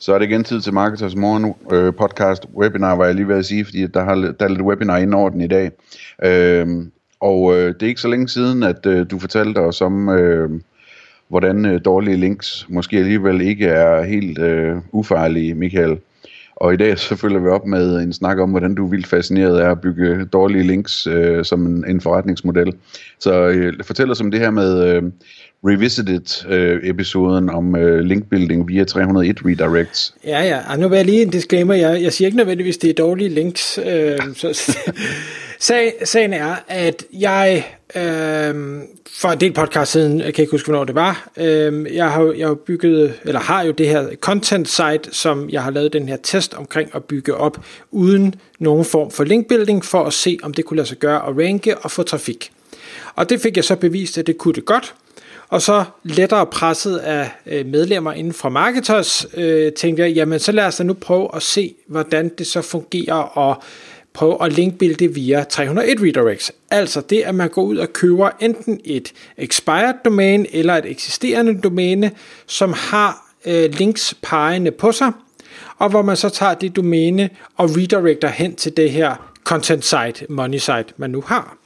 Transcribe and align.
Så 0.00 0.14
er 0.14 0.18
det 0.18 0.28
igen 0.28 0.44
tid 0.44 0.60
til 0.60 0.74
Marketers 0.74 1.16
Morgen 1.16 1.54
øh, 1.72 1.94
podcast 1.94 2.46
webinar, 2.54 2.96
var 2.96 3.04
jeg 3.04 3.14
lige 3.14 3.28
ved 3.28 3.36
at 3.36 3.46
sige, 3.46 3.64
fordi 3.64 3.86
der, 3.86 4.04
har, 4.04 4.14
der 4.14 4.44
er 4.44 4.48
lidt 4.48 4.62
webinar 4.62 4.96
inden 4.96 5.14
over 5.14 5.30
den 5.30 5.40
i 5.40 5.46
dag. 5.46 5.70
Øh, 6.24 6.66
og 7.20 7.56
øh, 7.56 7.74
det 7.74 7.82
er 7.82 7.86
ikke 7.86 8.00
så 8.00 8.08
længe 8.08 8.28
siden, 8.28 8.62
at 8.62 8.86
øh, 8.86 9.06
du 9.10 9.18
fortalte 9.18 9.58
os 9.58 9.80
om, 9.80 10.08
øh, 10.08 10.60
hvordan 11.28 11.66
øh, 11.66 11.80
dårlige 11.84 12.16
links 12.16 12.66
måske 12.68 12.96
alligevel 12.96 13.40
ikke 13.40 13.66
er 13.66 14.02
helt 14.02 14.38
øh, 14.38 14.76
ufarlige, 14.92 15.54
Michael. 15.54 15.98
Og 16.56 16.74
i 16.74 16.76
dag 16.76 16.98
så 16.98 17.16
følger 17.16 17.40
vi 17.40 17.48
op 17.48 17.66
med 17.66 18.00
en 18.00 18.12
snak 18.12 18.38
om, 18.38 18.50
hvordan 18.50 18.74
du 18.74 18.86
er 18.86 18.90
vildt 18.90 19.06
fascineret 19.06 19.58
af 19.58 19.70
at 19.70 19.80
bygge 19.80 20.24
dårlige 20.24 20.66
links 20.66 21.06
øh, 21.06 21.44
som 21.44 21.66
en, 21.66 21.84
en 21.88 22.00
forretningsmodel. 22.00 22.72
Så 23.18 23.48
øh, 23.48 23.72
fortæl 23.82 24.10
os 24.10 24.20
om 24.20 24.30
det 24.30 24.40
her 24.40 24.50
med 24.50 24.88
øh, 24.88 25.02
Revisited-episoden 25.64 27.48
øh, 27.48 27.56
om 27.56 27.76
øh, 27.76 28.00
linkbuilding 28.00 28.68
via 28.68 28.84
301 28.84 29.40
redirects. 29.44 30.14
Ja, 30.24 30.42
ja. 30.42 30.60
Og 30.70 30.78
nu 30.78 30.88
vil 30.88 30.96
jeg 30.96 31.04
lige 31.04 31.22
en 31.22 31.30
disclaimer. 31.30 31.74
Jeg, 31.74 32.02
jeg 32.02 32.12
siger 32.12 32.26
ikke 32.26 32.36
nødvendigvis, 32.36 32.78
det 32.78 32.90
er 32.90 32.94
dårlige 32.94 33.28
links. 33.28 33.78
Øh, 33.78 34.18
så, 34.34 34.76
sag, 35.60 35.92
sagen 36.04 36.32
er, 36.32 36.56
at 36.68 37.04
jeg 37.12 37.66
øh, 37.96 38.82
for 39.20 39.28
en 39.28 39.40
del 39.40 39.52
podcast 39.52 39.92
siden, 39.92 40.20
jeg 40.20 40.34
kan 40.34 40.42
ikke 40.42 40.50
huske, 40.50 40.66
hvornår 40.66 40.84
det 40.84 40.94
var, 40.94 41.28
øh, 41.36 41.94
jeg, 41.94 42.10
har, 42.10 42.32
jeg 42.36 42.46
har 42.46 42.54
bygget, 42.54 43.14
eller 43.24 43.40
har 43.40 43.62
jo 43.62 43.72
det 43.72 43.88
her 43.88 44.08
content 44.20 44.68
site, 44.68 45.08
som 45.12 45.50
jeg 45.50 45.62
har 45.62 45.70
lavet 45.70 45.92
den 45.92 46.08
her 46.08 46.16
test 46.22 46.54
omkring 46.54 46.90
at 46.94 47.04
bygge 47.04 47.34
op, 47.34 47.64
uden 47.90 48.34
nogen 48.58 48.84
form 48.84 49.10
for 49.10 49.24
linkbuilding, 49.24 49.84
for 49.84 50.04
at 50.04 50.12
se, 50.12 50.38
om 50.42 50.54
det 50.54 50.64
kunne 50.64 50.76
lade 50.76 50.88
sig 50.88 50.98
gøre 50.98 51.28
at 51.28 51.38
ranke 51.38 51.78
og 51.78 51.90
få 51.90 52.02
trafik. 52.02 52.50
Og 53.14 53.30
det 53.30 53.40
fik 53.40 53.56
jeg 53.56 53.64
så 53.64 53.76
bevist, 53.76 54.18
at 54.18 54.26
det 54.26 54.38
kunne 54.38 54.54
det 54.54 54.64
godt. 54.64 54.94
Og 55.48 55.62
så 55.62 55.84
lettere 56.02 56.46
presset 56.46 56.96
af 56.96 57.30
øh, 57.46 57.66
medlemmer 57.66 58.12
inden 58.12 58.32
fra 58.32 58.48
Marketers, 58.48 59.26
øh, 59.34 59.72
tænkte 59.72 60.02
jeg, 60.02 60.12
jamen 60.12 60.38
så 60.38 60.52
lad 60.52 60.64
os 60.64 60.76
da 60.76 60.84
nu 60.84 60.94
prøve 60.94 61.28
at 61.34 61.42
se, 61.42 61.74
hvordan 61.86 62.30
det 62.38 62.46
så 62.46 62.62
fungerer, 62.62 63.14
og 63.14 63.62
prøve 64.12 64.44
at 64.44 64.52
linkbilde 64.52 65.14
via 65.14 65.44
301 65.44 66.02
redirects. 66.02 66.52
Altså 66.70 67.00
det, 67.00 67.22
at 67.22 67.34
man 67.34 67.48
går 67.48 67.62
ud 67.62 67.76
og 67.76 67.92
køber 67.92 68.30
enten 68.40 68.80
et 68.84 69.12
expired 69.36 69.94
domæne 70.04 70.54
eller 70.54 70.74
et 70.74 70.90
eksisterende 70.90 71.60
domæne, 71.60 72.10
som 72.46 72.72
har 72.72 73.34
øh, 73.46 73.70
links 73.70 74.14
pegende 74.22 74.70
på 74.70 74.92
sig, 74.92 75.12
og 75.78 75.90
hvor 75.90 76.02
man 76.02 76.16
så 76.16 76.28
tager 76.28 76.54
det 76.54 76.76
domæne 76.76 77.30
og 77.56 77.70
redirecter 77.76 78.28
hen 78.28 78.54
til 78.54 78.76
det 78.76 78.90
her 78.90 79.32
content 79.44 79.84
site, 79.84 80.26
money 80.28 80.58
site, 80.58 80.86
man 80.96 81.10
nu 81.10 81.20
har. 81.26 81.57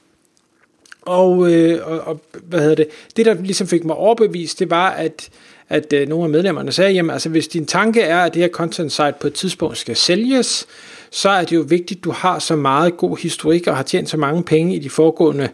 Og, 1.03 1.53
øh, 1.53 1.87
og, 1.87 2.01
og 2.01 2.21
hvad 2.43 2.61
hedder 2.61 2.75
det, 2.75 2.89
det 3.17 3.27
der 3.27 3.35
ligesom 3.35 3.67
fik 3.67 3.85
mig 3.85 3.97
overbevist, 3.97 4.59
det 4.59 4.71
var, 4.71 4.91
at, 4.91 5.29
at 5.69 5.93
øh, 5.93 6.09
nogle 6.09 6.25
af 6.25 6.31
medlemmerne 6.31 6.73
sagde, 6.73 6.93
jamen 6.93 7.11
altså 7.11 7.29
hvis 7.29 7.49
din 7.49 7.67
tanke 7.67 8.01
er, 8.01 8.19
at 8.19 8.35
det 8.35 8.43
her 8.43 8.49
content 8.49 8.93
site 8.93 9.15
på 9.21 9.27
et 9.27 9.35
tidspunkt 9.35 9.79
skal 9.79 9.97
sælges, 9.97 10.67
så 11.11 11.29
er 11.29 11.45
det 11.45 11.57
jo 11.57 11.61
vigtigt, 11.61 11.99
at 11.99 12.05
du 12.05 12.11
har 12.11 12.39
så 12.39 12.57
meget 12.57 12.97
god 12.97 13.17
historik 13.17 13.67
og 13.67 13.77
har 13.77 13.83
tjent 13.83 14.09
så 14.09 14.17
mange 14.17 14.43
penge 14.43 14.77
i 14.77 14.79
de 14.79 14.91
foregående 14.91 15.49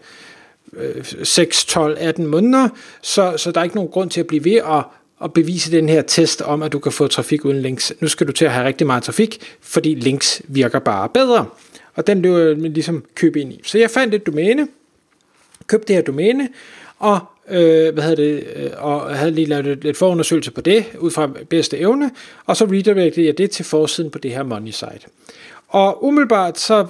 øh, 0.72 1.04
6, 1.22 1.64
12, 1.64 1.96
18 2.00 2.26
måneder, 2.26 2.68
så, 3.02 3.34
så 3.36 3.50
der 3.50 3.60
er 3.60 3.64
ikke 3.64 3.76
nogen 3.76 3.90
grund 3.90 4.10
til 4.10 4.20
at 4.20 4.26
blive 4.26 4.44
ved 4.44 4.56
at, 4.56 4.84
at 5.24 5.32
bevise 5.32 5.72
den 5.72 5.88
her 5.88 6.02
test 6.02 6.42
om, 6.42 6.62
at 6.62 6.72
du 6.72 6.78
kan 6.78 6.92
få 6.92 7.06
trafik 7.06 7.44
uden 7.44 7.62
links. 7.62 7.92
Nu 8.00 8.08
skal 8.08 8.26
du 8.26 8.32
til 8.32 8.44
at 8.44 8.52
have 8.52 8.66
rigtig 8.66 8.86
meget 8.86 9.02
trafik, 9.02 9.56
fordi 9.60 9.94
links 9.94 10.42
virker 10.48 10.78
bare 10.78 11.08
bedre. 11.08 11.46
Og 11.94 12.06
den 12.06 12.22
løber 12.22 12.38
jeg 12.38 12.56
ligesom 12.56 13.04
købe 13.14 13.40
ind 13.40 13.52
i. 13.52 13.60
Så 13.64 13.78
jeg 13.78 13.90
fandt 13.90 14.14
et 14.14 14.26
domæne, 14.26 14.68
købte 15.66 15.88
det 15.88 15.96
her 15.96 16.02
domæne, 16.02 16.48
og 16.98 17.20
øh, 17.50 17.94
hvad 17.94 18.02
hedder 18.02 18.14
det, 18.14 18.44
øh, 18.56 18.70
og 18.76 19.16
havde 19.16 19.30
lige 19.30 19.46
lavet 19.46 19.84
lidt 19.84 19.96
forundersøgelse 19.96 20.50
på 20.50 20.60
det, 20.60 20.84
ud 20.98 21.10
fra 21.10 21.30
bedste 21.48 21.78
evne, 21.78 22.10
og 22.46 22.56
så 22.56 22.64
redirectede 22.64 23.26
jeg 23.26 23.38
det 23.38 23.50
til 23.50 23.64
forsiden 23.64 24.10
på 24.10 24.18
det 24.18 24.30
her 24.30 24.42
money 24.42 24.70
site. 24.70 25.06
Og 25.68 26.04
umiddelbart 26.04 26.58
så 26.58 26.86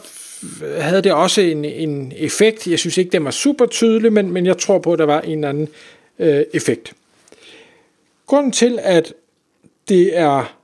havde 0.81 1.03
det 1.03 1.13
også 1.13 1.41
en, 1.41 1.65
en 1.65 2.13
effekt. 2.17 2.67
Jeg 2.67 2.79
synes 2.79 2.99
ikke, 2.99 3.11
den 3.11 3.25
var 3.25 3.31
super 3.31 3.67
tydelig, 3.67 4.13
men, 4.13 4.33
men 4.33 4.47
jeg 4.47 4.59
tror 4.59 4.79
på, 4.79 4.93
at 4.93 4.99
der 4.99 5.05
var 5.05 5.21
en 5.21 5.39
eller 5.39 5.49
anden 5.49 5.69
øh, 6.19 6.43
effekt. 6.53 6.93
Grunden 8.27 8.53
til, 8.53 8.79
at 8.83 9.15
det 9.89 10.19
er, 10.19 10.57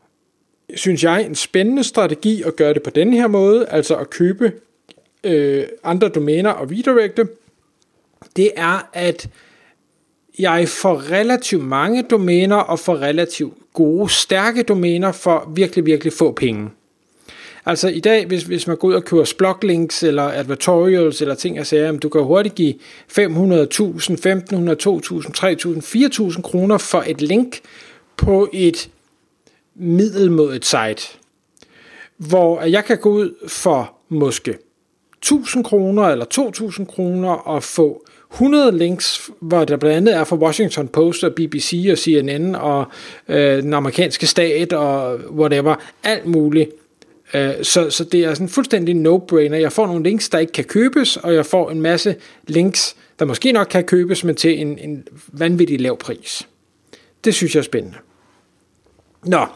synes 0.74 1.04
jeg, 1.04 1.26
en 1.26 1.34
spændende 1.34 1.84
strategi 1.84 2.42
at 2.42 2.56
gøre 2.56 2.74
det 2.74 2.82
på 2.82 2.90
den 2.90 3.12
her 3.12 3.26
måde, 3.26 3.66
altså 3.68 3.96
at 3.96 4.10
købe 4.10 4.52
øh, 5.24 5.64
andre 5.84 6.08
domæner 6.08 6.50
og 6.50 6.70
redirecte, 6.70 7.28
det 8.36 8.50
er, 8.56 8.88
at 8.92 9.28
jeg 10.38 10.68
får 10.68 11.10
relativt 11.10 11.64
mange 11.64 12.02
domæner 12.02 12.56
og 12.56 12.78
får 12.78 12.96
relativt 12.96 13.54
gode, 13.72 14.10
stærke 14.12 14.62
domæner 14.62 15.12
for 15.12 15.52
virkelig, 15.54 15.86
virkelig 15.86 16.12
få 16.12 16.32
penge. 16.32 16.70
Altså 17.66 17.88
i 17.88 18.00
dag, 18.00 18.26
hvis, 18.26 18.42
hvis 18.42 18.66
man 18.66 18.76
går 18.76 18.88
ud 18.88 18.94
og 18.94 19.04
køber 19.04 19.24
sploglinks 19.24 20.02
eller 20.02 20.22
advertorials 20.22 21.22
eller 21.22 21.34
ting 21.34 21.60
og 21.60 21.66
sager, 21.66 21.92
du 21.92 22.08
kan 22.08 22.22
hurtigt 22.22 22.54
give 22.54 22.74
500.000, 22.74 23.18
1.500, 23.18 23.24
2.000, 23.24 23.28
3.000, 25.38 26.34
4.000 26.34 26.42
kroner 26.42 26.78
for 26.78 27.04
et 27.06 27.22
link 27.22 27.60
på 28.16 28.48
et 28.52 28.90
middelmodigt 29.74 30.64
site. 30.64 31.18
Hvor 32.16 32.62
jeg 32.62 32.84
kan 32.84 32.98
gå 32.98 33.10
ud 33.10 33.48
for 33.48 33.92
måske 34.08 34.58
1.000 35.26 35.62
kroner 35.62 36.02
eller 36.02 36.24
2.000 36.78 36.84
kroner 36.84 37.30
og 37.30 37.62
få 37.62 38.04
100 38.34 38.78
links, 38.78 39.30
hvor 39.40 39.64
der 39.64 39.76
blandt 39.76 39.96
andet 39.96 40.14
er 40.14 40.24
fra 40.24 40.36
Washington 40.36 40.88
Post 40.88 41.24
og 41.24 41.34
BBC 41.34 41.88
og 41.92 41.98
CNN 41.98 42.54
og 42.54 42.86
øh, 43.28 43.62
den 43.62 43.74
amerikanske 43.74 44.26
stat 44.26 44.72
og 44.72 45.18
whatever, 45.30 45.74
alt 46.04 46.26
muligt. 46.26 46.70
Øh, 47.34 47.52
så, 47.62 47.90
så 47.90 48.04
det 48.04 48.20
er 48.20 48.34
sådan 48.34 48.48
fuldstændig 48.48 48.94
no-brainer. 48.94 49.54
Jeg 49.54 49.72
får 49.72 49.86
nogle 49.86 50.02
links, 50.02 50.28
der 50.28 50.38
ikke 50.38 50.52
kan 50.52 50.64
købes, 50.64 51.16
og 51.16 51.34
jeg 51.34 51.46
får 51.46 51.70
en 51.70 51.80
masse 51.80 52.16
links, 52.46 52.96
der 53.18 53.24
måske 53.24 53.52
nok 53.52 53.66
kan 53.66 53.84
købes, 53.84 54.24
men 54.24 54.34
til 54.34 54.60
en, 54.60 54.78
en 54.78 55.08
vanvittig 55.32 55.80
lav 55.80 55.98
pris. 55.98 56.48
Det 57.24 57.34
synes 57.34 57.54
jeg 57.54 57.60
er 57.60 57.64
spændende. 57.64 57.96
Nå, 59.24 59.46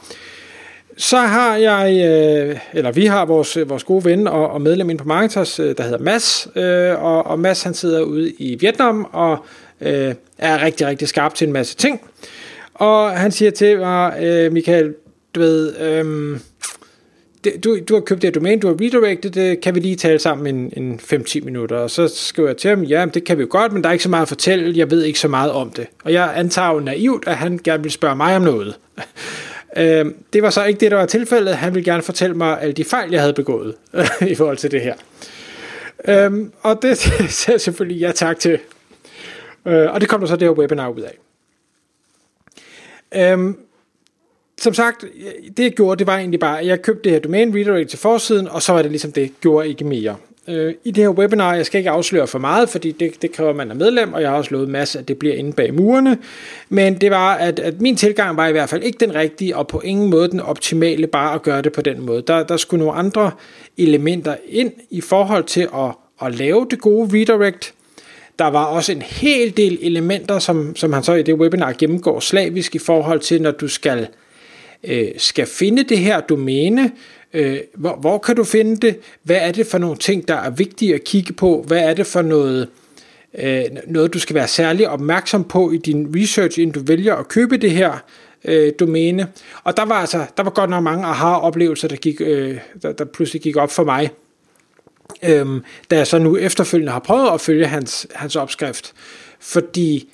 så 0.99 1.17
har 1.17 1.57
jeg, 1.57 2.05
øh, 2.07 2.59
eller 2.73 2.93
vi 2.93 3.07
har 3.07 3.25
vores, 3.25 3.57
øh, 3.57 3.69
vores 3.71 3.85
gode 3.85 4.05
ven 4.05 4.27
og, 4.27 4.51
og 4.51 4.61
medlem 4.61 4.91
ind 4.91 4.99
på 4.99 5.05
Marketers, 5.05 5.61
øh, 5.61 5.77
der 5.77 5.83
hedder 5.83 5.99
Mads, 5.99 6.49
øh, 6.57 7.03
og, 7.05 7.27
og 7.27 7.39
Mads 7.39 7.63
han 7.63 7.75
sidder 7.75 8.01
ude 8.01 8.31
i 8.31 8.57
Vietnam 8.61 9.07
og 9.13 9.45
øh, 9.81 10.15
er 10.39 10.63
rigtig, 10.63 10.87
rigtig 10.87 11.09
skarp 11.09 11.35
til 11.35 11.47
en 11.47 11.53
masse 11.53 11.77
ting. 11.77 12.01
Og 12.75 13.11
han 13.11 13.33
siger 13.33 13.51
til 13.51 13.79
mig, 13.79 14.23
øh, 14.23 14.53
Michael, 14.53 14.95
du 15.35 15.41
ved, 15.41 15.77
øh, 15.81 16.41
du, 17.65 17.79
du 17.89 17.95
har 17.95 18.01
købt 18.01 18.23
det 18.23 18.35
domæne, 18.35 18.61
du 18.61 18.67
har 18.67 18.77
redirected 18.81 19.31
det, 19.31 19.61
kan 19.61 19.75
vi 19.75 19.81
lige 19.81 19.97
tale 19.97 20.19
sammen 20.19 20.57
en, 20.57 20.73
en 20.83 21.01
5-10 21.03 21.45
minutter? 21.45 21.77
Og 21.77 21.91
så 21.91 22.09
skriver 22.09 22.49
jeg 22.49 22.57
til 22.57 22.71
ham, 22.71 22.83
ja, 22.83 23.07
det 23.15 23.25
kan 23.25 23.39
vi 23.39 23.43
jo 23.43 23.49
godt, 23.51 23.73
men 23.73 23.83
der 23.83 23.89
er 23.89 23.93
ikke 23.93 24.03
så 24.03 24.11
meget 24.11 24.23
at 24.23 24.29
fortælle, 24.29 24.79
jeg 24.79 24.91
ved 24.91 25.03
ikke 25.05 25.19
så 25.19 25.29
meget 25.29 25.53
om 25.53 25.71
det. 25.71 25.87
Og 26.05 26.13
jeg 26.13 26.33
antager 26.37 26.73
jo 26.73 26.81
naivt, 26.81 27.27
at 27.27 27.37
han 27.37 27.61
gerne 27.65 27.83
vil 27.83 27.93
spørge 27.93 28.17
mig 28.17 28.37
om 28.37 28.43
noget. 28.43 28.79
Øh, 29.77 30.07
det 30.33 30.43
var 30.43 30.51
så 30.51 30.65
ikke 30.65 30.81
det, 30.81 30.91
der 30.91 30.97
var 30.97 31.07
tilfældet. 31.07 31.57
Han 31.57 31.75
ville 31.75 31.93
gerne 31.93 32.03
fortælle 32.03 32.37
mig 32.37 32.61
alle 32.61 32.73
de 32.73 32.85
fejl, 32.85 33.11
jeg 33.11 33.21
havde 33.21 33.33
begået 33.33 33.75
i 34.33 34.35
forhold 34.35 34.57
til 34.57 34.71
det 34.71 34.81
her. 34.81 34.95
Øhm, 36.09 36.53
og 36.61 36.83
det 36.83 36.99
sagde 37.43 37.59
selvfølgelig 37.59 38.01
ja 38.01 38.13
tak 38.13 38.39
til. 38.39 38.59
Øh, 39.67 39.93
og 39.93 40.01
det 40.01 40.09
kom 40.09 40.21
der 40.21 40.27
så 40.27 40.37
det 40.37 40.49
her 40.49 40.53
webinar 40.53 40.89
ud 40.89 41.01
af. 41.01 41.19
Øhm, 43.33 43.59
som 44.61 44.75
sagt, 44.75 45.05
det 45.57 45.63
jeg 45.63 45.73
gjorde, 45.73 45.99
det 45.99 46.07
var 46.07 46.17
egentlig 46.17 46.41
bare, 46.41 46.61
at 46.61 46.67
jeg 46.67 46.83
købte 46.83 47.05
det 47.05 47.13
her 47.13 47.19
domain 47.19 47.55
redirect 47.55 47.91
til 47.91 47.99
forsiden, 47.99 48.49
og 48.49 48.63
så 48.63 48.73
var 48.73 48.83
det 48.83 48.91
ligesom 48.91 49.13
det, 49.13 49.41
gjorde 49.41 49.69
ikke 49.69 49.85
mere 49.85 50.17
øh, 50.49 50.75
i 50.85 50.91
det 50.91 51.05
her 51.05 51.11
webinar. 51.11 51.55
Jeg 51.55 51.67
skal 51.67 51.79
ikke 51.79 51.91
afsløre 51.91 52.27
for 52.27 52.39
meget, 52.39 52.69
fordi 52.69 52.93
det, 52.93 53.23
det 53.23 53.33
kræver, 53.33 53.51
at 53.51 53.57
man 53.57 53.71
er 53.71 53.75
medlem, 53.75 54.13
og 54.13 54.23
jeg 54.23 54.31
har 54.31 54.37
også 54.37 54.51
lovet 54.51 54.69
masse, 54.69 54.99
at 54.99 55.09
det 55.09 55.19
bliver 55.19 55.35
inde 55.35 55.53
bag 55.53 55.75
murene. 55.75 56.19
Men 56.69 56.95
det 56.95 57.11
var, 57.11 57.35
at, 57.35 57.59
at 57.59 57.81
min 57.81 57.97
tilgang 57.97 58.37
var 58.37 58.47
i 58.47 58.53
hvert 58.53 58.69
fald 58.69 58.83
ikke 58.83 58.99
den 59.01 59.15
rigtige, 59.15 59.57
og 59.57 59.67
på 59.67 59.81
ingen 59.81 60.11
måde 60.11 60.29
den 60.29 60.41
optimale, 60.41 61.07
bare 61.07 61.35
at 61.35 61.43
gøre 61.43 61.63
det 61.63 61.73
på 61.73 61.83
den 61.83 62.07
måde. 62.07 62.23
Der, 62.23 62.43
der 62.43 62.57
skulle 62.57 62.85
nogle 62.85 62.99
andre 62.99 63.31
elementer 63.79 64.37
ind 64.49 64.73
i 64.91 65.01
forhold 65.01 65.45
til 65.45 65.69
at, 65.75 65.91
at 66.23 66.35
lave 66.35 66.67
det 66.71 66.81
gode 66.81 67.19
redirect. 67.19 67.75
Der 68.39 68.47
var 68.47 68.65
også 68.65 68.93
en 68.93 69.03
hel 69.03 69.57
del 69.57 69.79
elementer, 69.83 70.39
som, 70.39 70.77
som 70.77 70.93
han 70.93 71.03
så 71.03 71.15
i 71.15 71.23
det 71.23 71.35
webinar 71.35 71.73
gennemgår 71.73 72.21
slavisk 72.21 72.75
i 72.75 72.79
forhold 72.79 73.21
til, 73.21 73.43
når 73.43 73.51
du 73.51 73.69
skal, 73.69 74.09
øh, 74.85 75.09
skal 75.17 75.47
finde 75.47 75.83
det 75.83 75.99
her 75.99 76.21
domæne, 76.21 76.91
Øh, 77.35 77.59
hvor, 77.75 77.97
hvor 77.97 78.19
kan 78.19 78.37
du 78.37 78.45
finde 78.45 78.77
det? 78.77 78.99
Hvad 79.23 79.37
er 79.37 79.53
det 79.53 79.67
for 79.67 79.79
nogle 79.79 79.97
ting, 79.97 80.29
der 80.29 80.35
er 80.35 80.51
vigtige 80.51 80.95
at 80.95 81.05
kigge 81.05 81.33
på? 81.33 81.65
Hvad 81.67 81.79
er 81.79 81.95
det 81.95 82.07
for 82.07 82.23
noget, 82.23 82.69
øh, 83.39 83.65
noget 83.87 84.15
du 84.15 84.19
skal 84.19 84.35
være 84.35 84.49
særlig 84.49 84.89
opmærksom 84.89 85.45
på 85.45 85.71
i 85.71 85.77
din 85.77 86.15
research, 86.17 86.61
inden 86.61 86.75
du 86.75 86.81
vælger 86.81 87.15
at 87.15 87.29
købe 87.29 87.57
det 87.57 87.71
her 87.71 88.05
øh, 88.45 88.73
domæne? 88.81 89.29
Og 89.65 89.77
der 89.77 89.85
var 89.85 89.95
altså, 89.95 90.27
der 90.37 90.43
var 90.43 90.51
godt 90.51 90.71
nok 90.71 90.83
mange 90.83 91.07
aha-oplevelser, 91.07 91.89
der, 91.89 91.97
gik, 91.97 92.21
øh, 92.21 92.59
der, 92.83 92.93
der 92.93 93.05
pludselig 93.05 93.43
gik 93.43 93.57
op 93.57 93.71
for 93.71 93.85
mig. 93.85 94.11
Øhm, 95.23 95.61
da 95.91 95.97
jeg 95.97 96.07
så 96.07 96.19
nu 96.19 96.37
efterfølgende 96.37 96.93
har 96.93 96.99
prøvet 96.99 97.31
at 97.35 97.41
følge 97.41 97.67
hans, 97.67 98.07
hans 98.15 98.37
opskrift. 98.37 98.93
Fordi 99.41 100.09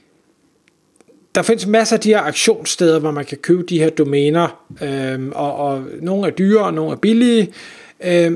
der 1.34 1.42
findes 1.42 1.66
masser 1.66 1.96
af 1.96 2.00
de 2.00 2.08
her 2.08 2.20
aktionssteder, 2.20 2.98
hvor 2.98 3.10
man 3.10 3.24
kan 3.24 3.38
købe 3.38 3.62
de 3.62 3.78
her 3.78 3.90
domæner, 3.90 4.64
øh, 4.82 5.28
og, 5.32 5.56
og 5.56 5.84
nogle 6.00 6.26
er 6.26 6.30
dyre, 6.30 6.64
og 6.64 6.74
nogle 6.74 6.92
er 6.92 6.96
billige, 6.96 7.52
øh, 8.04 8.32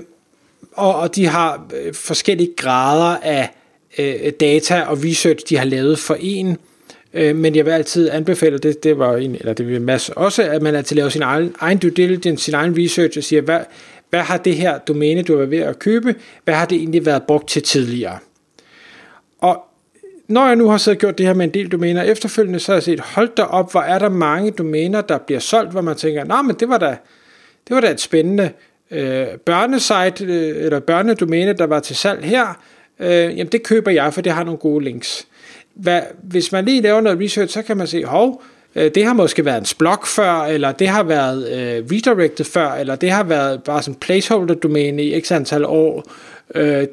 og, 0.72 0.94
og 0.94 1.16
de 1.16 1.26
har 1.26 1.66
øh, 1.82 1.94
forskellige 1.94 2.50
grader 2.56 3.16
af 3.22 3.50
øh, 3.98 4.32
data 4.40 4.82
og 4.82 4.98
research, 5.04 5.44
de 5.48 5.56
har 5.56 5.64
lavet 5.64 5.98
for 5.98 6.16
en. 6.20 6.56
Øh, 7.14 7.36
men 7.36 7.54
jeg 7.54 7.64
vil 7.64 7.70
altid 7.70 8.10
anbefale, 8.10 8.58
det, 8.58 8.84
det 8.84 8.98
var 8.98 9.16
en, 9.16 9.34
eller 9.34 9.52
det 9.52 9.68
vil 9.68 9.82
masser 9.82 10.14
også, 10.14 10.42
at 10.42 10.62
man 10.62 10.74
altid 10.74 10.96
laver 10.96 11.08
sin 11.08 11.22
egen, 11.22 11.54
egen 11.60 11.78
due 11.78 11.90
diligence, 11.90 12.44
sin 12.44 12.54
egen 12.54 12.78
research, 12.78 13.18
og 13.18 13.24
siger, 13.24 13.42
hvad, 13.42 13.60
hvad 14.10 14.20
har 14.20 14.36
det 14.36 14.56
her 14.56 14.78
domæne, 14.78 15.22
du 15.22 15.40
er 15.40 15.46
ved 15.46 15.58
at 15.58 15.78
købe, 15.78 16.14
hvad 16.44 16.54
har 16.54 16.66
det 16.66 16.76
egentlig 16.76 17.06
været 17.06 17.22
brugt 17.22 17.48
til 17.48 17.62
tidligere? 17.62 18.18
Og 19.38 19.67
når 20.28 20.46
jeg 20.46 20.56
nu 20.56 20.68
har 20.68 20.78
siddet 20.78 20.96
og 20.96 21.00
gjort 21.00 21.18
det 21.18 21.26
her 21.26 21.34
med 21.34 21.44
en 21.44 21.54
del 21.54 21.68
domæner 21.68 22.02
efterfølgende, 22.02 22.60
så 22.60 22.72
har 22.72 22.76
jeg 22.76 22.82
set, 22.82 23.00
hold 23.00 23.28
da 23.36 23.42
op, 23.42 23.70
hvor 23.70 23.80
er 23.80 23.98
der 23.98 24.08
mange 24.08 24.50
domæner, 24.50 25.00
der 25.00 25.18
bliver 25.18 25.40
solgt, 25.40 25.72
hvor 25.72 25.80
man 25.80 25.96
tænker, 25.96 26.24
nej, 26.24 26.42
men 26.42 26.56
det 26.60 26.68
var 26.68 26.78
da, 26.78 26.96
det 27.68 27.74
var 27.74 27.80
da 27.80 27.90
et 27.90 28.00
spændende 28.00 28.50
øh, 28.90 29.26
børnesite, 29.26 30.24
øh, 30.24 30.64
eller 30.64 30.80
børnedomæne, 30.80 31.52
der 31.52 31.66
var 31.66 31.80
til 31.80 31.96
salg 31.96 32.24
her. 32.24 32.60
Øh, 33.00 33.08
jamen 33.10 33.46
det 33.46 33.62
køber 33.62 33.90
jeg, 33.90 34.14
for 34.14 34.20
det 34.20 34.32
har 34.32 34.44
nogle 34.44 34.58
gode 34.58 34.84
links. 34.84 35.26
Hvad, 35.74 36.02
hvis 36.22 36.52
man 36.52 36.64
lige 36.64 36.82
laver 36.82 37.00
noget 37.00 37.20
research, 37.20 37.52
så 37.52 37.62
kan 37.62 37.76
man 37.76 37.86
se, 37.86 38.04
hov, 38.04 38.42
øh, 38.74 38.90
det 38.94 39.04
har 39.04 39.12
måske 39.12 39.44
været 39.44 39.60
en 39.60 39.76
blog 39.78 40.06
før, 40.06 40.32
eller 40.32 40.72
det 40.72 40.88
har 40.88 41.02
været 41.02 41.48
øh, 41.48 41.84
redirected 41.92 42.44
før, 42.44 42.72
eller 42.72 42.96
det 42.96 43.10
har 43.10 43.24
været 43.24 43.62
bare 43.62 43.82
sådan 43.82 44.00
placeholder-domæne 44.00 45.02
i 45.02 45.20
x 45.20 45.32
antal 45.32 45.64
år. 45.64 46.04
Øh, 46.54 46.86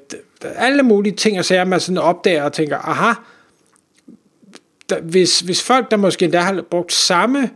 alle 0.55 0.83
mulige 0.83 1.15
ting 1.15 1.39
og 1.39 1.45
sager, 1.45 1.65
man 1.65 1.79
sådan 1.79 1.97
opdager 1.97 2.43
og 2.43 2.53
tænker, 2.53 2.77
aha, 2.77 3.13
der, 4.89 5.01
hvis, 5.01 5.39
hvis 5.39 5.63
folk, 5.63 5.91
der 5.91 5.97
måske 5.97 6.25
endda 6.25 6.39
har 6.39 6.63
brugt 6.69 6.93
samme 6.93 7.49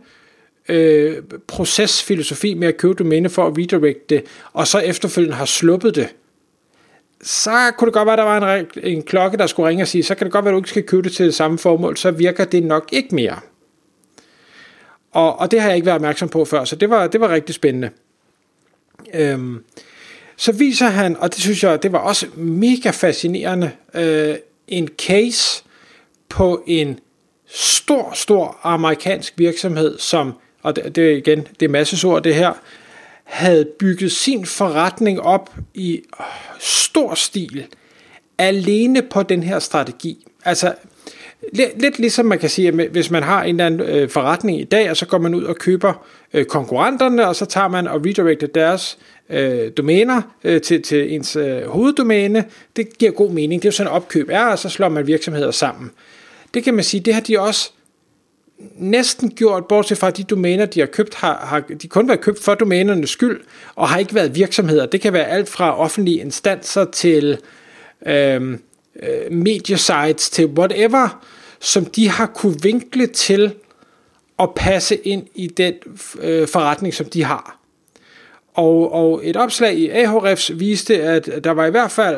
øh, 0.68 1.16
procesfilosofi 1.46 2.54
med 2.54 2.68
at 2.68 2.76
købe 2.76 2.94
domæne 2.94 3.28
for 3.28 3.46
at 3.46 3.58
redirecte 3.58 4.04
det, 4.08 4.24
og 4.52 4.66
så 4.66 4.78
efterfølgende 4.78 5.36
har 5.36 5.44
sluppet 5.44 5.94
det, 5.94 6.14
så 7.22 7.72
kunne 7.78 7.86
det 7.86 7.94
godt 7.94 8.06
være, 8.06 8.12
at 8.12 8.18
der 8.18 8.24
var 8.24 8.54
en, 8.54 8.66
en 8.82 9.02
klokke, 9.02 9.36
der 9.38 9.46
skulle 9.46 9.68
ringe 9.68 9.84
og 9.84 9.88
sige, 9.88 10.02
så 10.02 10.14
kan 10.14 10.24
det 10.24 10.32
godt 10.32 10.44
være, 10.44 10.52
at 10.52 10.54
du 10.54 10.58
ikke 10.58 10.68
skal 10.68 10.82
købe 10.82 11.02
det 11.02 11.12
til 11.12 11.26
det 11.26 11.34
samme 11.34 11.58
formål, 11.58 11.96
så 11.96 12.10
virker 12.10 12.44
det 12.44 12.62
nok 12.62 12.88
ikke 12.92 13.14
mere. 13.14 13.38
Og, 15.12 15.40
og 15.40 15.50
det 15.50 15.60
har 15.60 15.68
jeg 15.68 15.76
ikke 15.76 15.86
været 15.86 15.94
opmærksom 15.94 16.28
på 16.28 16.44
før, 16.44 16.64
så 16.64 16.76
det 16.76 16.90
var, 16.90 17.06
det 17.06 17.20
var 17.20 17.28
rigtig 17.28 17.54
spændende. 17.54 17.90
Øhm, 19.14 19.64
så 20.40 20.52
viser 20.52 20.86
han, 20.86 21.16
og 21.16 21.34
det 21.34 21.42
synes 21.42 21.62
jeg, 21.62 21.82
det 21.82 21.92
var 21.92 21.98
også 21.98 22.26
mega 22.34 22.90
fascinerende, 22.90 23.70
øh, 23.94 24.34
en 24.68 24.88
case 24.98 25.62
på 26.28 26.62
en 26.66 26.98
stor, 27.46 28.12
stor 28.14 28.58
amerikansk 28.62 29.34
virksomhed, 29.36 29.98
som, 29.98 30.32
og 30.62 30.76
det, 30.76 30.96
det 30.96 31.12
er 31.12 31.16
igen, 31.16 31.46
det 31.60 31.66
er 31.66 31.70
massesord 31.70 32.22
det 32.22 32.34
her, 32.34 32.52
havde 33.24 33.64
bygget 33.64 34.12
sin 34.12 34.46
forretning 34.46 35.20
op 35.20 35.54
i 35.74 36.02
stor 36.60 37.14
stil, 37.14 37.66
alene 38.38 39.02
på 39.02 39.22
den 39.22 39.42
her 39.42 39.58
strategi. 39.58 40.26
Altså, 40.44 40.74
lidt, 41.52 41.82
lidt 41.82 41.98
ligesom 41.98 42.26
man 42.26 42.38
kan 42.38 42.50
sige, 42.50 42.68
at 42.68 42.74
hvis 42.74 43.10
man 43.10 43.22
har 43.22 43.42
en 43.42 43.60
eller 43.60 43.66
anden 43.66 43.80
øh, 43.80 44.08
forretning 44.08 44.60
i 44.60 44.64
dag, 44.64 44.90
og 44.90 44.96
så 44.96 45.06
går 45.06 45.18
man 45.18 45.34
ud 45.34 45.44
og 45.44 45.56
køber 45.56 46.06
øh, 46.32 46.44
konkurrenterne, 46.44 47.28
og 47.28 47.36
så 47.36 47.46
tager 47.46 47.68
man 47.68 47.88
og 47.88 48.00
redirecter 48.06 48.46
deres 48.46 48.98
øh, 49.30 49.70
domæner 49.76 50.22
øh, 50.44 50.60
til, 50.60 50.82
til 50.82 51.14
ens 51.14 51.36
øh, 51.36 51.62
hoveddomæne. 51.62 52.44
Det 52.76 52.98
giver 52.98 53.12
god 53.12 53.30
mening. 53.30 53.62
Det 53.62 53.68
er 53.68 53.70
jo 53.70 53.76
sådan, 53.76 53.92
opkøb 53.92 54.28
er, 54.30 54.44
og 54.44 54.58
så 54.58 54.68
slår 54.68 54.88
man 54.88 55.06
virksomheder 55.06 55.50
sammen. 55.50 55.90
Det 56.54 56.64
kan 56.64 56.74
man 56.74 56.84
sige, 56.84 57.00
det 57.00 57.14
har 57.14 57.20
de 57.20 57.40
også 57.40 57.70
næsten 58.74 59.30
gjort, 59.30 59.66
bortset 59.66 59.98
fra 59.98 60.10
de 60.10 60.24
domæner, 60.24 60.66
de 60.66 60.80
har 60.80 60.86
købt, 60.86 61.14
har, 61.14 61.46
har 61.46 61.60
de 61.60 61.88
kun 61.88 62.08
været 62.08 62.20
købt 62.20 62.42
for 62.42 62.54
domænernes 62.54 63.10
skyld, 63.10 63.40
og 63.74 63.88
har 63.88 63.98
ikke 63.98 64.14
været 64.14 64.34
virksomheder. 64.34 64.86
Det 64.86 65.00
kan 65.00 65.12
være 65.12 65.26
alt 65.26 65.48
fra 65.48 65.78
offentlige 65.78 66.20
instanser 66.20 66.84
til 66.84 67.38
øh, 68.06 68.58
øh, 69.02 69.32
mediesites 69.32 70.30
til 70.30 70.46
whatever, 70.46 71.24
som 71.60 71.84
de 71.84 72.08
har 72.08 72.26
kunne 72.26 72.62
vinkle 72.62 73.06
til 73.06 73.54
at 74.38 74.48
passe 74.56 74.96
ind 74.96 75.26
i 75.34 75.46
den 75.46 75.74
øh, 76.20 76.48
forretning, 76.48 76.94
som 76.94 77.06
de 77.06 77.24
har. 77.24 77.59
Og, 78.60 78.92
og 78.92 79.20
et 79.24 79.36
opslag 79.36 79.74
i 79.74 79.88
Ahrefs 79.88 80.52
viste, 80.58 81.02
at 81.02 81.44
der 81.44 81.50
var 81.50 81.66
i 81.66 81.70
hvert 81.70 81.90
fald, 81.90 82.16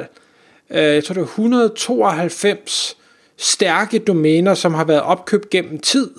øh, 0.71 0.83
jeg 0.83 1.05
tror 1.05 1.13
det 1.13 1.21
var 1.21 1.27
192 1.27 2.97
stærke 3.37 3.99
domæner, 3.99 4.55
som 4.55 4.75
har 4.75 4.85
været 4.85 5.03
opkøbt 5.03 5.51
gennem 5.51 5.79
tid, 5.79 6.11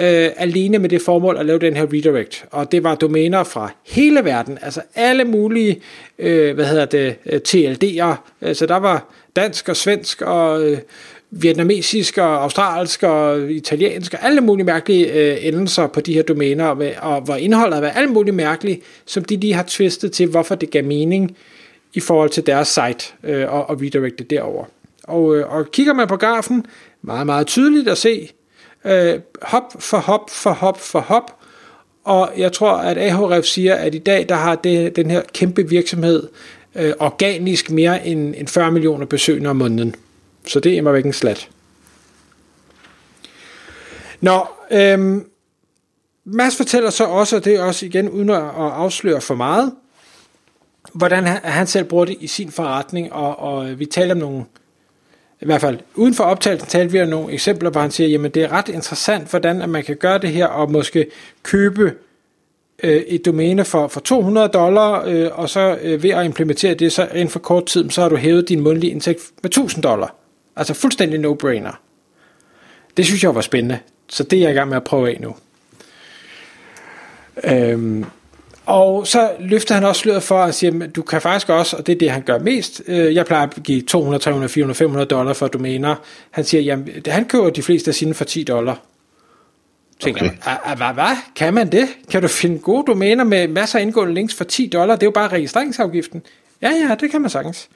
øh, 0.00 0.30
alene 0.36 0.78
med 0.78 0.88
det 0.88 1.02
formål 1.02 1.36
at 1.36 1.46
lave 1.46 1.58
den 1.58 1.76
her 1.76 1.92
redirect. 1.92 2.44
Og 2.50 2.72
det 2.72 2.84
var 2.84 2.94
domæner 2.94 3.44
fra 3.44 3.70
hele 3.86 4.24
verden, 4.24 4.58
altså 4.62 4.82
alle 4.94 5.24
mulige, 5.24 5.82
øh, 6.18 6.54
hvad 6.54 6.64
hedder 6.64 6.84
det, 6.84 7.16
øh, 7.26 7.40
TLD'er. 7.48 8.14
TLD'er. 8.14 8.14
Altså 8.40 8.66
der 8.66 8.76
var 8.76 9.04
dansk 9.36 9.68
og 9.68 9.76
svensk 9.76 10.22
og 10.22 10.62
øh, 10.62 10.78
vietnamesisk 11.30 12.18
og 12.18 12.42
australsk 12.42 13.02
og 13.02 13.52
italiensk 13.52 14.14
og 14.14 14.24
alle 14.24 14.40
mulige 14.40 14.66
mærkelige 14.66 15.12
øh, 15.12 15.46
endelser 15.46 15.86
på 15.86 16.00
de 16.00 16.14
her 16.14 16.22
domæner, 16.22 16.66
og, 16.66 16.84
og 17.00 17.20
hvor 17.20 17.34
indholdet 17.36 17.74
har 17.74 17.80
været 17.80 17.92
alle 17.96 18.10
mulige 18.10 18.34
mærkelige, 18.34 18.80
som 19.06 19.24
de 19.24 19.36
lige 19.36 19.54
har 19.54 19.64
twistet 19.68 20.12
til, 20.12 20.26
hvorfor 20.26 20.54
det 20.54 20.70
gav 20.70 20.84
mening 20.84 21.36
i 21.94 22.00
forhold 22.00 22.30
til 22.30 22.46
deres 22.46 22.68
site 22.68 23.12
øh, 23.24 23.52
og, 23.52 23.70
og 23.70 23.82
redirectet 23.82 24.30
derover. 24.30 24.64
Og, 25.02 25.36
øh, 25.36 25.52
og 25.54 25.70
kigger 25.70 25.92
man 25.92 26.08
på 26.08 26.16
grafen, 26.16 26.66
meget, 27.02 27.26
meget 27.26 27.46
tydeligt 27.46 27.88
at 27.88 27.98
se, 27.98 28.30
øh, 28.84 29.20
hop 29.42 29.82
for 29.82 29.98
hop 29.98 30.30
for 30.30 30.50
hop 30.50 30.80
for 30.80 31.00
hop, 31.00 31.36
og 32.04 32.30
jeg 32.36 32.52
tror, 32.52 32.72
at 32.72 32.98
Ahref 32.98 33.44
siger, 33.44 33.74
at 33.74 33.94
i 33.94 33.98
dag, 33.98 34.28
der 34.28 34.34
har 34.34 34.54
det, 34.54 34.96
den 34.96 35.10
her 35.10 35.22
kæmpe 35.34 35.68
virksomhed 35.68 36.28
øh, 36.74 36.92
organisk 36.98 37.70
mere 37.70 38.06
end, 38.06 38.34
end 38.36 38.48
40 38.48 38.72
millioner 38.72 39.06
besøgende 39.06 39.50
om 39.50 39.56
måneden. 39.56 39.94
Så 40.46 40.60
det 40.60 40.78
er 40.78 40.82
mig 40.82 40.94
væk 40.94 41.04
en 41.04 41.12
slat. 41.12 41.48
Nå, 44.20 44.46
øhm, 44.70 45.26
Mads 46.24 46.56
fortæller 46.56 46.90
så 46.90 47.04
også, 47.04 47.36
og 47.36 47.44
det 47.44 47.54
er 47.54 47.62
også 47.62 47.86
igen 47.86 48.08
uden 48.08 48.30
at 48.30 48.42
afsløre 48.56 49.20
for 49.20 49.34
meget, 49.34 49.72
hvordan 50.92 51.26
han, 51.26 51.40
han 51.44 51.66
selv 51.66 51.84
bruger 51.84 52.04
det 52.04 52.16
i 52.20 52.26
sin 52.26 52.50
forretning, 52.50 53.12
og, 53.12 53.38
og 53.38 53.70
øh, 53.70 53.78
vi 53.78 53.86
taler 53.86 54.14
om 54.14 54.20
nogle, 54.20 54.44
i 55.40 55.44
hvert 55.44 55.60
fald 55.60 55.78
uden 55.94 56.14
for 56.14 56.24
optagelsen 56.24 56.68
talte 56.68 56.92
vi 56.92 57.02
om 57.02 57.08
nogle 57.08 57.32
eksempler, 57.32 57.70
hvor 57.70 57.80
han 57.80 57.90
siger, 57.90 58.08
jamen 58.08 58.30
det 58.30 58.42
er 58.42 58.52
ret 58.52 58.68
interessant, 58.68 59.30
hvordan 59.30 59.62
at 59.62 59.68
man 59.68 59.84
kan 59.84 59.96
gøre 59.96 60.18
det 60.18 60.30
her, 60.30 60.46
og 60.46 60.72
måske 60.72 61.06
købe 61.42 61.94
øh, 62.82 62.96
et 62.96 63.26
domæne 63.26 63.64
for, 63.64 63.88
for 63.88 64.00
200 64.00 64.48
dollar, 64.48 65.04
øh, 65.06 65.30
og 65.32 65.48
så 65.48 65.78
øh, 65.82 66.02
ved 66.02 66.10
at 66.10 66.24
implementere 66.24 66.74
det, 66.74 66.92
så 66.92 67.08
inden 67.14 67.28
for 67.28 67.38
kort 67.38 67.66
tid, 67.66 67.90
så 67.90 68.02
har 68.02 68.08
du 68.08 68.16
hævet 68.16 68.48
din 68.48 68.60
månedlige 68.60 68.90
indtægt 68.90 69.20
med 69.42 69.50
1000 69.50 69.82
dollar. 69.82 70.16
Altså 70.56 70.74
fuldstændig 70.74 71.20
no-brainer. 71.20 71.76
Det 72.96 73.06
synes 73.06 73.22
jeg 73.22 73.34
var 73.34 73.40
spændende, 73.40 73.78
så 74.08 74.24
det 74.24 74.36
er 74.36 74.40
jeg 74.40 74.50
i 74.50 74.54
gang 74.54 74.68
med 74.68 74.76
at 74.76 74.84
prøve 74.84 75.10
af 75.10 75.18
nu. 75.20 75.34
Øhm, 77.44 78.04
og 78.66 79.06
så 79.06 79.30
løfter 79.40 79.74
han 79.74 79.84
også 79.84 80.00
sløret 80.00 80.22
for 80.22 80.42
at 80.42 80.54
sige, 80.54 80.84
at 80.84 80.96
du 80.96 81.02
kan 81.02 81.20
faktisk 81.20 81.48
også, 81.48 81.76
og 81.76 81.86
det 81.86 81.94
er 81.94 81.98
det, 81.98 82.10
han 82.10 82.22
gør 82.22 82.38
mest, 82.38 82.82
øh, 82.86 83.14
jeg 83.14 83.26
plejer 83.26 83.46
at 83.46 83.62
give 83.64 83.82
200, 83.82 84.22
300, 84.22 84.48
400, 84.48 84.76
500 84.76 85.06
dollar 85.06 85.32
for 85.32 85.48
domæner. 85.48 85.94
Han 86.30 86.44
siger, 86.44 86.76
at 86.96 87.06
han 87.12 87.24
køber 87.24 87.50
de 87.50 87.62
fleste 87.62 87.90
af 87.90 87.94
sine 87.94 88.14
for 88.14 88.24
10 88.24 88.42
dollar. 88.42 88.80
Tænker 90.00 90.24
okay. 90.24 90.36
jeg, 90.46 90.74
hvad, 90.76 90.94
hvad? 90.94 91.16
Kan 91.36 91.54
man 91.54 91.72
det? 91.72 91.88
Kan 92.10 92.22
du 92.22 92.28
finde 92.28 92.58
gode 92.58 92.84
domæner 92.86 93.24
med 93.24 93.48
masser 93.48 93.78
af 93.78 93.82
indgående 93.82 94.14
links 94.14 94.34
for 94.34 94.44
10 94.44 94.66
dollar? 94.72 94.94
Det 94.94 95.02
er 95.02 95.06
jo 95.06 95.10
bare 95.10 95.28
registreringsafgiften. 95.28 96.22
Ja, 96.62 96.70
ja, 96.70 96.94
det 97.00 97.10
kan 97.10 97.20
man 97.20 97.30
sagtens. 97.30 97.68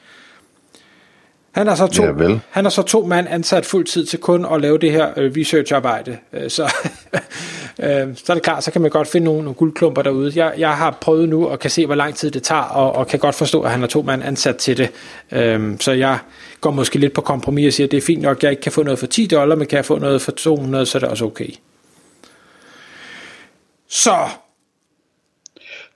Han 1.54 1.66
har 1.66 1.74
så 1.74 1.86
to, 1.86 2.04
ja, 2.04 2.38
han 2.50 2.64
har 2.64 2.70
så 2.70 2.82
to 2.82 3.06
mand 3.06 3.26
ansat 3.30 3.66
fuld 3.66 3.86
tid 3.86 4.06
til 4.06 4.18
kun 4.18 4.46
at 4.52 4.60
lave 4.60 4.78
det 4.78 4.92
her 4.92 5.10
øh, 5.16 5.32
researcharbejde. 5.36 6.18
Øh, 6.32 6.50
så, 6.50 6.62
øh, 7.82 8.16
så 8.16 8.24
er 8.28 8.34
det 8.34 8.42
klart, 8.42 8.64
så 8.64 8.70
kan 8.70 8.82
man 8.82 8.90
godt 8.90 9.08
finde 9.08 9.24
nogle, 9.24 9.42
nogle 9.42 9.54
guldklumper 9.54 10.02
derude. 10.02 10.32
Jeg, 10.36 10.54
jeg 10.58 10.76
har 10.76 10.98
prøvet 11.00 11.28
nu 11.28 11.46
og 11.48 11.58
kan 11.58 11.70
se, 11.70 11.86
hvor 11.86 11.94
lang 11.94 12.14
tid 12.14 12.30
det 12.30 12.42
tager, 12.42 12.62
og, 12.62 12.92
og 12.92 13.06
kan 13.06 13.18
godt 13.18 13.34
forstå, 13.34 13.62
at 13.62 13.70
han 13.70 13.80
har 13.80 13.86
to 13.86 14.02
mand 14.02 14.22
ansat 14.22 14.56
til 14.56 14.76
det. 14.76 14.90
Øh, 15.32 15.78
så 15.80 15.92
jeg 15.92 16.18
går 16.60 16.70
måske 16.70 16.98
lidt 16.98 17.12
på 17.12 17.20
kompromis 17.20 17.66
og 17.66 17.72
siger, 17.72 17.86
at 17.86 17.90
det 17.90 17.96
er 17.96 18.02
fint 18.02 18.22
nok, 18.22 18.36
at 18.36 18.42
jeg 18.42 18.50
ikke 18.50 18.62
kan 18.62 18.72
få 18.72 18.82
noget 18.82 18.98
for 18.98 19.06
10 19.06 19.26
dollar, 19.26 19.56
men 19.56 19.66
kan 19.66 19.76
jeg 19.76 19.84
få 19.84 19.98
noget 19.98 20.22
for 20.22 20.32
200, 20.32 20.86
så 20.86 20.98
er 20.98 21.00
det 21.00 21.08
også 21.08 21.24
okay. 21.24 21.50
Så 23.88 24.14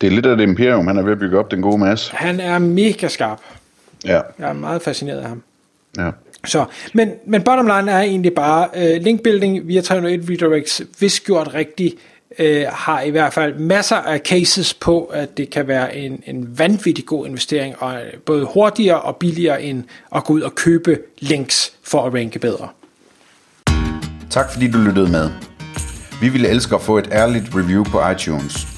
det 0.00 0.06
er 0.06 0.10
lidt 0.10 0.26
af 0.26 0.36
det 0.36 0.44
imperium, 0.44 0.86
han 0.86 0.96
er 0.98 1.02
ved 1.02 1.12
at 1.12 1.18
bygge 1.18 1.38
op, 1.38 1.50
den 1.50 1.62
gode 1.62 1.78
masse. 1.78 2.16
Han 2.16 2.40
er 2.40 2.58
mega 2.58 3.08
skarp. 3.08 3.40
Ja, 4.04 4.20
Jeg 4.38 4.48
er 4.48 4.52
meget 4.52 4.82
fascineret 4.82 5.18
af 5.18 5.28
ham. 5.28 5.42
Ja. 5.96 6.10
Så, 6.46 6.64
men, 6.94 7.10
men 7.26 7.42
bottom 7.42 7.66
line 7.66 7.90
er 7.90 8.00
egentlig 8.00 8.34
bare, 8.34 8.68
uh, 8.76 9.02
linkbuilding 9.02 9.68
via 9.68 9.80
301 9.80 10.30
redirects, 10.30 10.82
hvis 10.98 11.20
gjort 11.20 11.54
rigtigt, 11.54 11.94
uh, 12.38 12.46
har 12.68 13.00
i 13.00 13.10
hvert 13.10 13.32
fald 13.32 13.54
masser 13.54 13.96
af 13.96 14.18
cases 14.18 14.74
på, 14.74 15.04
at 15.04 15.36
det 15.36 15.50
kan 15.50 15.68
være 15.68 15.96
en, 15.96 16.22
en 16.26 16.58
vanvittig 16.58 17.06
god 17.06 17.26
investering, 17.26 17.74
og 17.78 17.94
øh, 17.94 18.20
både 18.26 18.48
hurtigere 18.54 19.00
og 19.00 19.16
billigere 19.16 19.62
end 19.62 19.84
at 20.14 20.24
gå 20.24 20.32
ud 20.32 20.40
og 20.40 20.54
købe 20.54 20.98
links 21.18 21.72
for 21.82 22.06
at 22.06 22.14
ranke 22.14 22.38
bedre. 22.38 22.68
Tak 24.30 24.52
fordi 24.52 24.70
du 24.70 24.78
lyttede 24.78 25.10
med. 25.10 25.30
Vi 26.20 26.28
ville 26.28 26.48
elske 26.48 26.74
at 26.74 26.82
få 26.82 26.98
et 26.98 27.08
ærligt 27.12 27.44
review 27.54 27.84
på 27.84 28.10
iTunes. 28.10 28.77